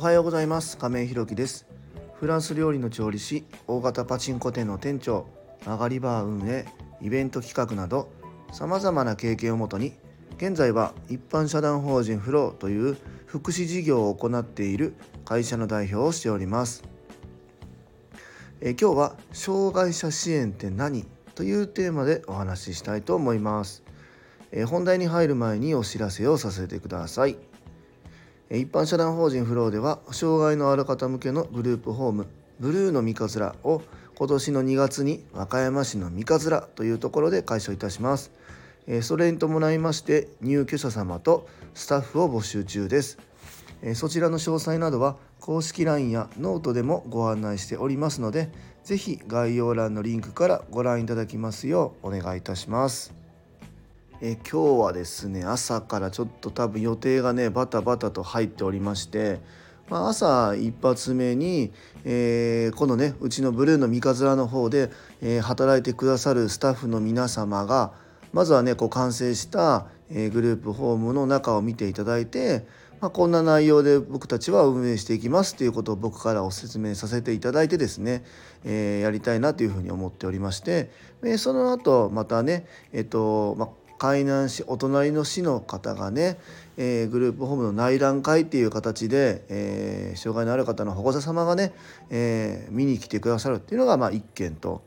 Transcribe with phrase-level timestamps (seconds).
[0.00, 0.78] はようございます。
[0.78, 1.66] 亀井ひろきです。
[2.14, 5.26] フランス料理の調理師大型パチンコ店の店長
[5.62, 6.64] 曲がりバー運営
[7.02, 8.08] イベント企画など
[8.50, 9.92] さまざまな経験をもとに
[10.38, 12.96] 現在は一般社団法人フローという
[13.26, 14.94] 福祉事業を行っている
[15.26, 16.82] 会社の代表をしております。
[18.62, 23.82] え今日は障害者支援って何というテーマでお話ししたいと思います。
[24.50, 27.49] え本題に入る前にお知らせをさせてください。
[28.52, 32.26] 一般社団法人フローでは障害のある方向けのグループホーム
[32.58, 33.80] ブルーの三葛を
[34.16, 38.32] 今年の2月に和歌山市の三葛というところで開所いたします。
[39.02, 43.18] それに伴いまして入居者様とスタッフを募集中です。
[43.94, 48.50] そちらの詳細などは公式 LINE やノートでもご案内しておりますので
[48.82, 53.19] 是非概要欄のリンクからご覧いただきますようお願いいたします。
[54.22, 59.40] え今日はですね朝からちょっと多分予定がねバタバタと入っておりまして、
[59.88, 61.72] まあ、朝一発目に、
[62.04, 64.90] えー、このねうちのブルーの三日面の方で、
[65.22, 67.92] えー、働いてくださるスタッフの皆様が
[68.34, 72.66] まずはねこう完成した、えー、グループホームの中を見ていただいて、
[73.00, 78.22] まあ、こんな内容で僕たちは運営していきますっていうことを僕からお説明させていただいてですね、
[78.66, 80.90] え、やりたいなというふうに思っておりまして、
[81.24, 86.38] え、その後またねえっ、と、まあ海南市お隣の市の方がね、
[86.78, 91.74] えー、グループホームの内覧会っていう形で、えー、障害のある方の保護者様がね、
[92.08, 94.80] えー、見に来てくださるっていうのがまあ1件と。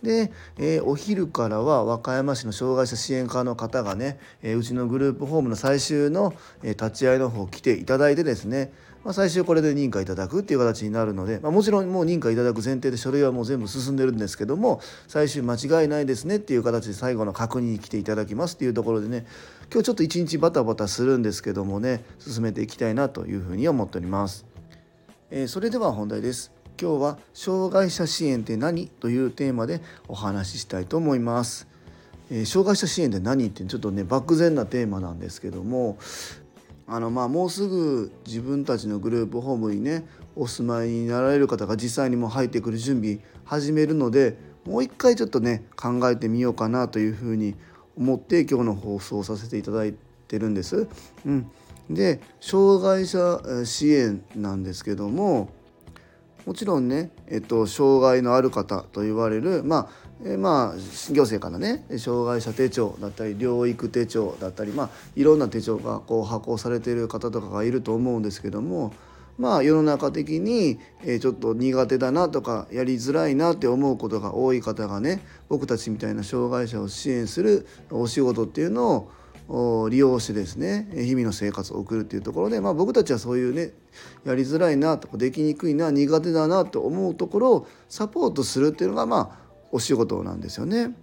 [0.00, 8.72] で、え、お昼からは和歌山市の障害者支援課の方がね、え、うちのグループホームの最終の、え、立ち会いの方来ていただいてですね
[9.04, 19.26] まあ、最終これで認可いただくっていう形になるので、まあ、もちろんもう認可いただく前提で書類はもう全部進んでるんですけども最終間違いないですねっていう形で最後の確認に来ていただきますっていうところでね
[19.72, 24.46] 今日ちょっと一日バタバタするんですけどもね進めていきたいなというふうに思っております。
[25.30, 26.52] えー、それでは本題です。
[26.80, 31.66] 今日は障害者支援って何というテーマでお話ししたいと思います。
[32.30, 35.98] えー、障害者支援って何ってちょっとね漠然なテーマなんですけども
[36.92, 40.04] あのまあもうすぐ自分たちのグループホームにね
[40.36, 44.36] お住まいになられる方が実際にも入ってくる準備始めるので
[44.66, 47.54] もう一回ちょっとね考えてみようかなというふうに
[47.96, 49.94] 思って今日の放送をさせていただい
[50.28, 50.86] てるんです。
[51.24, 51.50] うん、
[51.88, 55.48] で障害者支援なんですけども
[56.44, 68.94] もちろんね、えっと、障害のある方と言われる、まあえまあ、行政からね障害者手帳だったり療育手帳だったり、まあ、いろんな手帳がこう発行されている方とかがいると思うんですけども、
[69.36, 79.08] まあ、世の中的に、えちょっと苦手だなとかやりづらいなって思うことが多い方がね僕たちみたいな障害者を支援するお仕事っていうの
[79.48, 83.72] を利用してですね日々の生活を送るっていうところで、まあ、僕たちはそういうね
[84.24, 90.94] やりづらいなとかできにくいな苦手だなと思うところをサポートするっていうのがまあお仕事なんですよね。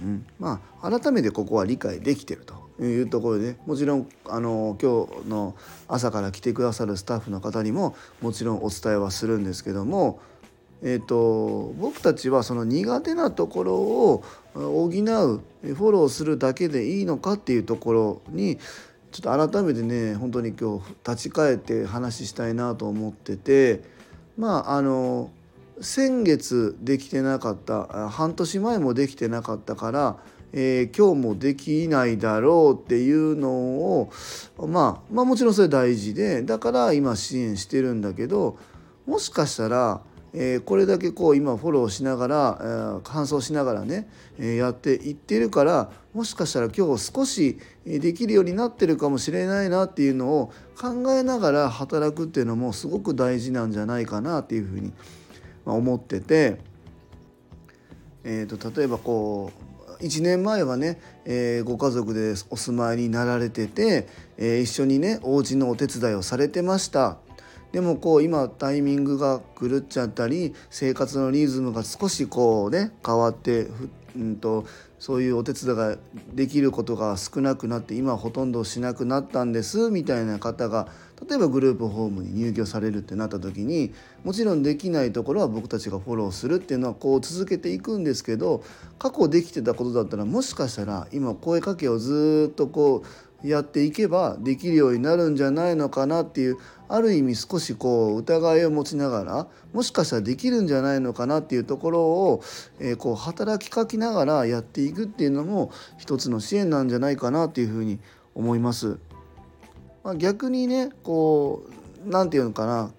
[0.00, 5.56] うん、まあ改めてここは理解できてるというところで、ね、もちろんあの今日の
[5.88, 10.20] 朝から来てくださるスタッフの方にももちろんお伝えはするんですけども
[10.82, 14.24] えーと、僕たちはその苦手なところを
[14.54, 18.58] 補うフォローするだけでいいのかっていうところに
[19.10, 23.82] ちょっと改めてね本当に今日立ち返って話したいなと思ってて
[24.36, 25.30] まああの
[25.80, 30.16] 先月できてなかった半年前もできてなかったから、
[30.52, 34.12] えー、今日もできないだろうっていうのを、
[34.66, 38.58] まあ、まあもちろんそれ大事でだから今支援してるんだけど
[39.06, 40.00] もしかしたら
[40.34, 44.08] えー、これだけこう今フォローしながら、えー、搬送しながらね、
[44.38, 54.92] え、やっていってるからもしかしたら今日少しできるようになってるかもしれないなっていうのを考えながら働くっていうのもすごく大事なんじゃないかなっていうふうに思
[55.74, 56.58] 思ってて、
[58.24, 59.52] えーと、例えばこ
[59.98, 64.06] う1年前はね、えー、ご家族でお住まいになられてて、
[64.36, 67.18] えー、一緒にねお家のお手伝いをされてました。
[67.72, 73.66] でもこう今タイミングが狂っちゃったり生活のリズムが少しこうね変わって
[74.16, 74.64] うんと
[74.98, 75.96] そういうお手伝いが
[76.32, 80.88] できることが少なくなって今ほとんどしなくなったんですみたいな方が
[81.26, 83.92] 例えばグループホームに入居されるってなった時に
[84.24, 88.62] もちろんできないところは僕たちがフォローするっていうのはこう続けていくんですけど
[88.98, 96.56] 過去できてたことだったらもしかしたら今声かけをずっとこうやっていけばできるようになるんじゃないのかなっていう
[96.88, 102.42] ある意味少しこう疑いを持ちながらもしかしたらできるんじゃないのかなっていうところを、
[102.80, 108.00] えー、こう働きかけながらやっていくっていうのも一つの支援なんじゃないかなっていうふうに
[108.34, 108.98] 思います。
[110.04, 111.64] まあ、逆にねこ
[112.04, 112.90] う何て言うのかな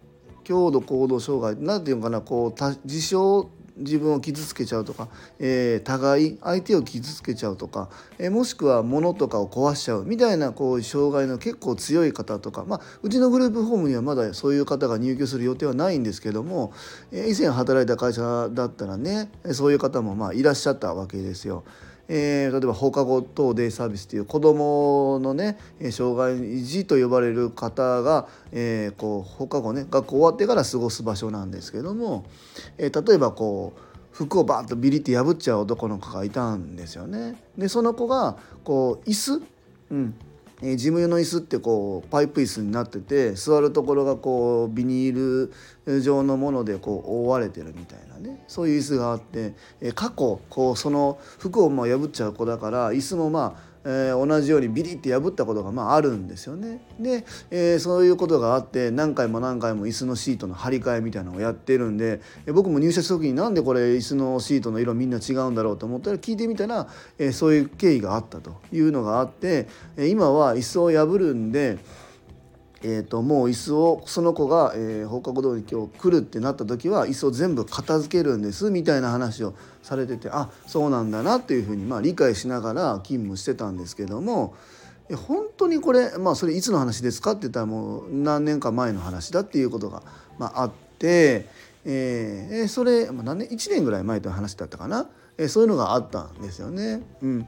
[0.44, 3.48] 強度行動障害何て言うのかなこう自傷
[3.80, 5.08] 自分を傷つけちゃうとか、
[5.40, 16.74] えー、互い相手を傷つけちゃうとか、えー、もしくは物とかを壊しちゃうみたいなこう障害の結構強い方とか、まあ、うちのグループホームにはまだそういう方が入居する予定はないんですけども、
[17.12, 21.64] えー、以前働いた会社だったらねそういう方もまあいらっしゃったわけですよ。
[22.10, 25.58] えー、例えば放課後等デイサービスという子どものね
[25.92, 32.26] 障害児と呼ばれる方が、えー、こう放課後ね学校終わってから過ごす場所なんですけども、
[32.80, 33.80] えー、例えばこう
[34.12, 37.42] 服をバーッとビリって破っちゃう男の子がいたんですよね。
[37.58, 39.42] でその子がこう椅子、
[39.92, 40.16] うん
[40.62, 45.52] えー、事務用の椅子ってこうパイプ椅子になってて座るところがこうビニー
[45.86, 48.44] ル状のものでこう覆われてるみたいなね。
[48.48, 56.82] そういう椅子があって、えー、過去こうその服をまあ破っちゃう子だから椅子もまあえー、同じようにビリって破ったことがまああるんですよね。
[57.00, 66.88] で、えー、そういうことがあって何回も何回も椅子のシートの張り替えみたいなのをやってるんで、えー、僕も入社した時になんでこれ椅子のシートの色みんな違うんだろうと思ったら聞いてみたら、
[67.18, 69.68] え、そういう経緯があったというのがあって、
[69.98, 71.78] え、今は椅子を破るんで。
[72.82, 79.54] えーと、もう椅子をその子が、えー、放課後通り今日来るってなった時は椅子を全部片付けるんですみたいな話を
[79.84, 84.56] されててあそうなんだなっていうふうに、まあ、理解しながら勤務してたんですけども
[85.28, 90.04] 本当にこれまあそれいつの話ですかって言ったらもう何年か前の話だっていうことが、
[90.38, 91.48] まあ、あって、
[91.84, 97.02] えー、それ、まあ、何年1年ぐらい前という話だったかな、えー、そういうのがあったんですよね。
[97.22, 97.48] うん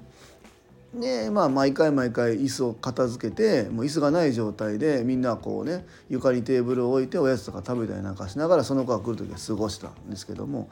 [0.94, 10.70] でまあ毎回毎回椅子を片付けてもう椅子がない状態でみんなこうね床にテーブルを置いておやつとか食べたりなんかしながらその子が来る時は過ごしたんですけども、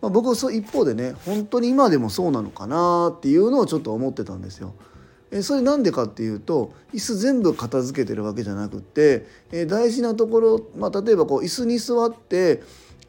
[0.00, 4.74] まあ、僕はそ一方でね本当に今でもそうなのかなっていうのをちょっと思ってたんですよ。
[5.30, 12.62] えそれなんでかっていうと椅子全部片付けてるわけじゃなくって、え大事なところ、まあ、例えばこう椅子に座って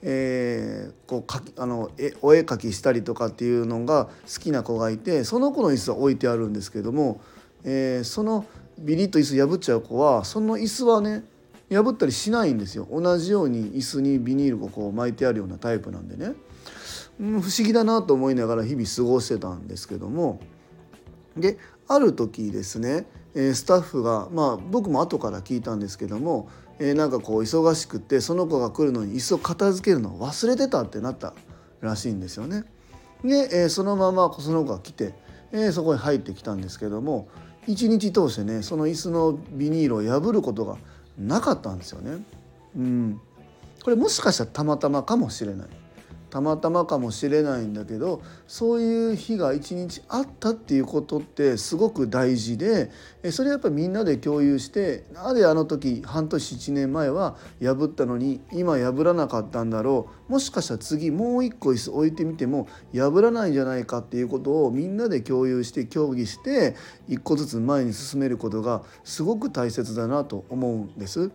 [0.06, 7.22] えー、こうかあのえお絵描きしたりとかっていうのが好きな子がいてその子の椅子は置いてあるんですけども、
[7.64, 8.46] えー、その
[8.78, 11.24] ビリッと椅子破っちゃう子はその椅子はね
[11.72, 12.88] 破ったりしないんですよ。
[12.92, 16.34] 同じように椅子にビニールをこう巻いてあるようなタイプなんでね、
[17.22, 20.40] うん、不思議だなと思いながら日々過ごしてたんですけども。
[21.38, 21.58] で
[21.88, 26.48] ある時ですねスタッフがまあ僕も後から聞いたんですけども
[26.80, 31.34] えー、なんかこう忙しくてその子が来るのに椅子を片付けるのを忘れてたってなった
[31.81, 32.64] らしいんですよね。
[33.24, 35.14] で、えー、そのままその子が来て、
[35.52, 37.28] えー、そこに入ってきたんですけども
[37.68, 40.78] 一日通してねその椅子のビニールを破ることが
[41.18, 42.24] なかったんですよね。
[42.76, 43.22] うん、
[43.84, 45.68] これもしかしたらたまたまかもしれない。
[46.33, 52.89] たまたまかもしれないんだけどそういう日が一日あったっていうことってすごく大事で
[53.30, 66.75] それやっぱりみんなで共有してなぜあの時半年1年前は破ったのに今破らなかったんだろうもしかしたら次もう一個椅子置いてみても破らないんじゃないかっていうことをみんなで共有して協議して
[67.07, 71.30] 一個ずつ前に進めることがすごく大切だなと思うんです。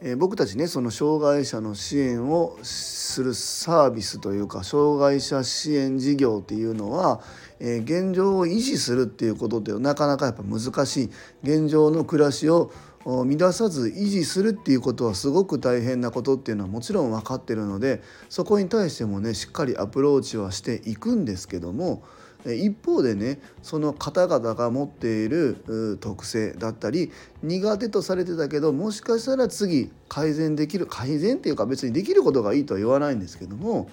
[0.00, 7.20] え僕たちねその障害者の支援をするサービスというか障害者支援事業っていうのは、
[7.60, 11.10] え現状を維持するっていうことってなかなかやっぱ難しい。
[11.42, 12.72] 現状の暮らしを
[13.04, 22.02] 乱さず維持するっていうことはすごく大変なことっていうのはもちろん分かってるのでそこに対してもねしっかりアプローチはしていくんですけども
[22.46, 27.10] 一方でねその方々が持っている特性だったり
[27.42, 33.88] 苦手とされてたけどもしかしたら次改善できる改善っていうか別にできることがいいとは言わないんですけども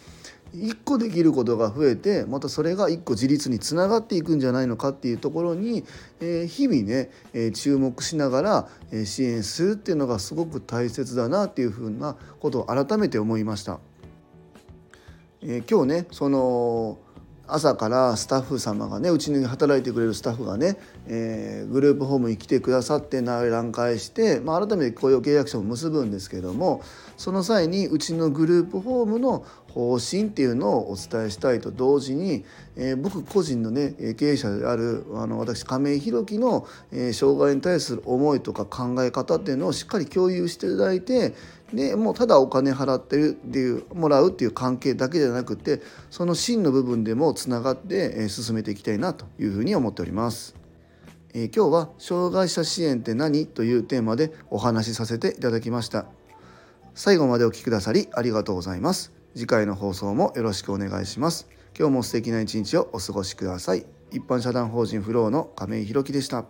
[0.54, 5.86] 一個できることが増えてまたそれが一個自立につながっていくんじゃないのかっていうところに、
[6.20, 13.80] えー、日々ね、えー、注目しながら、え、支援するっていうのがすごく大切だなっていうふうなことを改めて思いました。
[15.44, 17.00] え今日ねその
[17.54, 20.78] 朝からスタッフ様がねうちに働いてくれるスタッフがね、
[21.08, 26.82] えー、グループホームに来てくださって内覧会して、まあ、改めて雇用契約書を結ぶんですけども
[27.18, 32.44] その際にうちのグループホームの方針っていうのをお伝えしたいと同時に、
[32.76, 41.34] えー、僕個人のね経営者であるあの私亀井宏樹の、えー、障害に対する思いとか考え方っていうのをしっかり共有していただいて
[41.74, 50.56] でもうただお金払ってるっていうもらうっていう関係だけじゃなくてその真の部分でもつながってえ進めていきたいなというふうに思っております。
[51.34, 53.48] えー、今日は障害者支援って何？
[53.48, 56.08] というテーマでお話しさせていただきました。
[56.94, 59.21] 最後までお聴きくださりありがとうございます。
[59.34, 61.48] 次回の放送もよろしくお願いします。
[61.78, 63.86] 今日も素敵な一日をお過ごしください。
[64.12, 66.46] 一般社団法人フローの亀井弘樹でした。